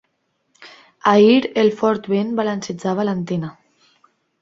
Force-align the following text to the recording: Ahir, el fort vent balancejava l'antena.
Ahir, 1.11 1.45
el 1.65 1.71
fort 1.83 2.09
vent 2.17 2.35
balancejava 2.43 3.09
l'antena. 3.11 3.55